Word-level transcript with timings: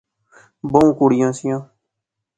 بہوں 0.71 0.91
کڑیاں 0.97 1.31
سیاں 1.37 1.59